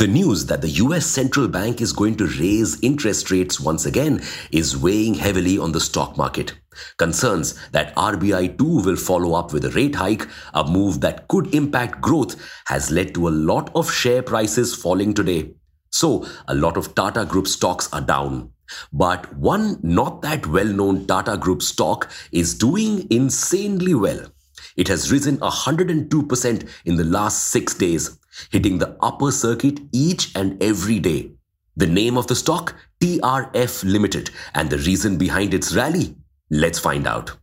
[0.00, 4.22] The news that the US central bank is going to raise interest rates once again
[4.50, 6.54] is weighing heavily on the stock market.
[6.96, 11.54] Concerns that RBI too will follow up with a rate hike, a move that could
[11.54, 12.34] impact growth,
[12.64, 15.52] has led to a lot of share prices falling today.
[15.90, 18.52] So, a lot of Tata Group stocks are down.
[18.94, 24.32] But one not that well known Tata Group stock is doing insanely well.
[24.78, 28.18] It has risen 102% in the last six days,
[28.50, 31.32] hitting the upper circuit each and every day.
[31.76, 32.74] The name of the stock?
[33.00, 34.30] TRF Limited.
[34.54, 36.16] And the reason behind its rally?
[36.50, 37.36] Let's find out.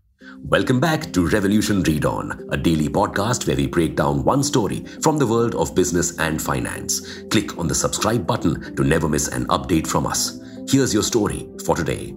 [0.43, 4.85] Welcome back to Revolution Read On, a daily podcast where we break down one story
[5.02, 7.23] from the world of business and finance.
[7.31, 10.39] Click on the subscribe button to never miss an update from us.
[10.69, 12.13] Here's your story for today.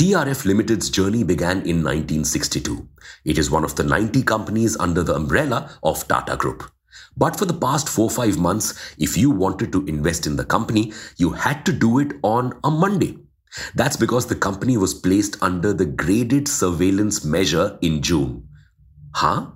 [0.00, 2.88] TRF Limited's journey began in 1962.
[3.26, 6.70] It is one of the 90 companies under the umbrella of Tata Group.
[7.18, 11.32] But for the past 4-5 months, if you wanted to invest in the company, you
[11.32, 13.18] had to do it on a Monday.
[13.74, 18.48] That's because the company was placed under the graded surveillance measure in June.
[19.14, 19.48] Huh?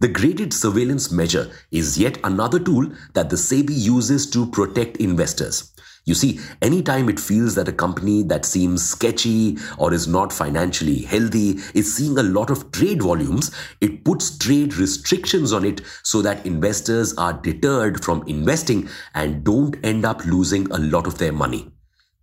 [0.00, 5.72] The graded surveillance measure is yet another tool that the SEBI uses to protect investors.
[6.06, 11.00] You see, anytime it feels that a company that seems sketchy or is not financially
[11.00, 16.22] healthy is seeing a lot of trade volumes, it puts trade restrictions on it so
[16.22, 21.32] that investors are deterred from investing and don't end up losing a lot of their
[21.32, 21.72] money.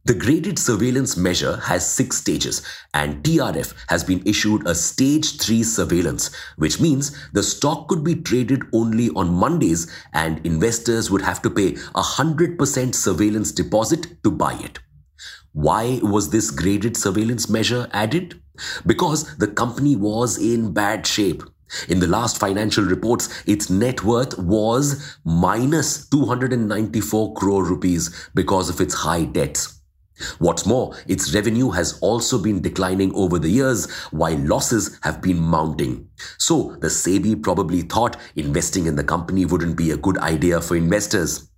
[0.05, 2.61] The graded surveillance measure has six stages,
[2.93, 8.15] and TRF has been issued a stage 3 surveillance, which means the stock could be
[8.15, 14.31] traded only on Mondays and investors would have to pay a 100% surveillance deposit to
[14.31, 14.79] buy it.
[15.53, 18.41] Why was this graded surveillance measure added?
[18.85, 21.43] Because the company was in bad shape.
[21.88, 28.81] In the last financial reports, its net worth was minus 294 crore rupees because of
[28.81, 29.72] its high debts.
[30.39, 35.40] What's more, its revenue has also been declining over the years while losses have been
[35.40, 36.09] mounting.
[36.38, 40.75] So the SEBI probably thought investing in the company wouldn't be a good idea for
[40.75, 41.50] investors.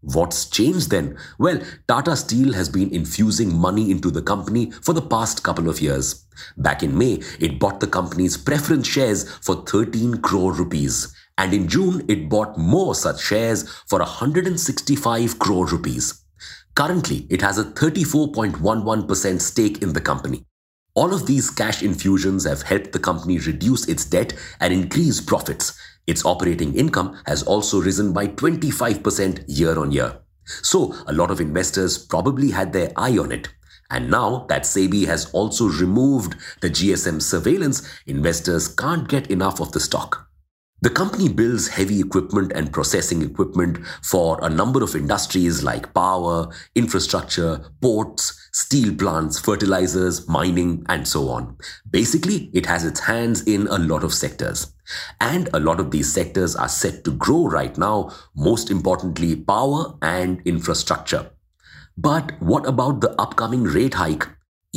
[0.00, 1.18] What's changed then?
[1.38, 5.80] Well, Tata Steel has been infusing money into the company for the past couple of
[5.80, 6.24] years.
[6.56, 11.14] Back in May, it bought the company's preference shares for 13 crore rupees.
[11.36, 16.24] And in June, it bought more such shares for 165 crore rupees.
[16.78, 20.44] Currently, it has a 34.11% stake in the company.
[20.94, 25.76] All of these cash infusions have helped the company reduce its debt and increase profits.
[26.06, 30.20] Its operating income has also risen by 25% year on year.
[30.44, 33.48] So, a lot of investors probably had their eye on it.
[33.90, 39.72] And now that SEBI has also removed the GSM surveillance, investors can't get enough of
[39.72, 40.27] the stock.
[40.80, 46.48] The company builds heavy equipment and processing equipment for a number of industries like power,
[46.76, 51.56] infrastructure, ports, steel plants, fertilizers, mining, and so on.
[51.90, 54.72] Basically, it has its hands in a lot of sectors.
[55.20, 59.96] And a lot of these sectors are set to grow right now, most importantly, power
[60.00, 61.32] and infrastructure.
[61.96, 64.28] But what about the upcoming rate hike?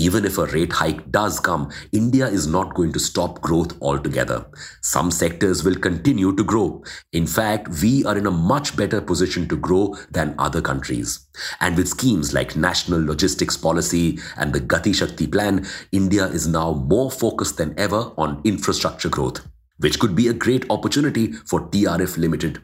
[0.02, 4.48] Even if a rate hike does come, India is not going to stop growth altogether.
[4.82, 6.84] Some sectors will continue to grow.
[7.12, 11.28] In fact, we are in a much better position to grow than other countries.
[11.60, 16.74] And with schemes like National Logistics Policy and the Gati Shakti Plan, India is now
[16.74, 19.48] more focused than ever on infrastructure growth,
[19.78, 22.60] which could be a great opportunity for TRF Limited.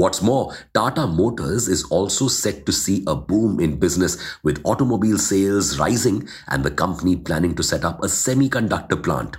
[0.00, 5.18] What's more, Tata Motors is also set to see a boom in business with automobile
[5.18, 9.36] sales rising and the company planning to set up a semiconductor plant.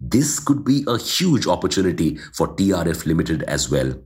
[0.00, 4.02] This could be a huge opportunity for TRF Limited as well.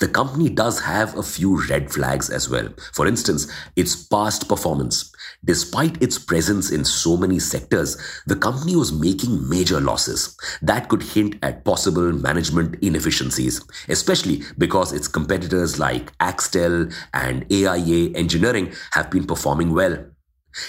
[0.00, 2.68] The company does have a few red flags as well.
[2.92, 5.12] For instance, its past performance.
[5.44, 7.96] Despite its presence in so many sectors,
[8.26, 10.36] the company was making major losses.
[10.62, 18.10] That could hint at possible management inefficiencies, especially because its competitors like Axtel and AIA
[18.14, 20.13] Engineering have been performing well.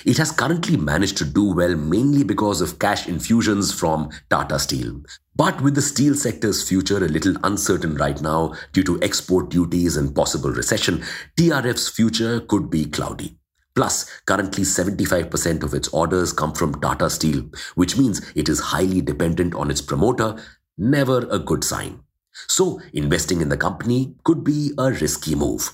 [0.05, 5.01] It has currently managed to do well mainly because of cash infusions from Tata Steel.
[5.35, 9.97] But with the steel sector's future a little uncertain right now due to export duties
[9.97, 11.03] and possible recession,
[11.37, 13.37] TRF's future could be cloudy.
[13.75, 19.01] Plus, currently 75% of its orders come from Tata Steel, which means it is highly
[19.01, 20.41] dependent on its promoter,
[20.77, 21.99] never a good sign.
[22.47, 25.71] So, investing in the company could be a risky move.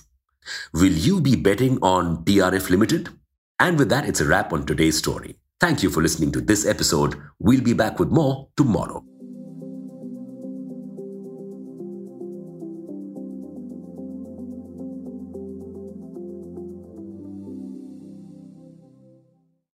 [0.74, 3.10] Will you be betting on TRF Limited?
[3.62, 5.38] And with that, it's a wrap on today's story.
[5.60, 7.14] Thank you for listening to this episode.
[7.38, 9.06] We'll be back with more tomorrow.